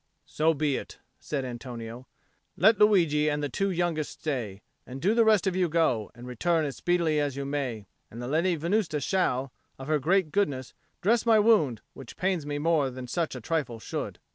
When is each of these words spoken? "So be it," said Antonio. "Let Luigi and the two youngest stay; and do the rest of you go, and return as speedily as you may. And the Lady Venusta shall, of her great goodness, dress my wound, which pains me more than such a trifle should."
"So 0.25 0.55
be 0.55 0.77
it," 0.77 0.97
said 1.19 1.45
Antonio. 1.45 2.07
"Let 2.57 2.79
Luigi 2.79 3.29
and 3.29 3.43
the 3.43 3.49
two 3.49 3.69
youngest 3.69 4.19
stay; 4.19 4.63
and 4.83 4.99
do 4.99 5.13
the 5.13 5.23
rest 5.23 5.45
of 5.45 5.55
you 5.55 5.69
go, 5.69 6.09
and 6.15 6.25
return 6.25 6.65
as 6.65 6.77
speedily 6.77 7.19
as 7.19 7.35
you 7.37 7.45
may. 7.45 7.85
And 8.09 8.19
the 8.19 8.27
Lady 8.27 8.55
Venusta 8.55 8.99
shall, 8.99 9.53
of 9.77 9.85
her 9.87 9.99
great 9.99 10.31
goodness, 10.31 10.73
dress 11.03 11.23
my 11.23 11.37
wound, 11.37 11.81
which 11.93 12.17
pains 12.17 12.47
me 12.47 12.57
more 12.57 12.89
than 12.89 13.05
such 13.05 13.35
a 13.35 13.41
trifle 13.41 13.79
should." 13.79 14.17